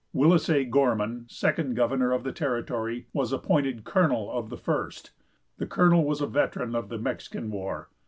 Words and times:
Willis 0.13 0.49
A. 0.49 0.63
Gorman, 0.65 1.25
second 1.27 1.75
governor 1.75 2.11
of 2.11 2.23
the 2.23 2.31
territory, 2.31 3.05
was 3.13 3.31
appointed 3.31 3.83
colonel 3.83 4.31
of 4.31 4.49
the 4.49 4.57
First. 4.57 5.11
The 5.59 5.67
colonel 5.67 6.03
was 6.03 6.21
a 6.21 6.25
veteran 6.25 6.73
of 6.73 6.89
the 6.89 6.97
Mexican 6.97 7.51
War. 7.51 7.87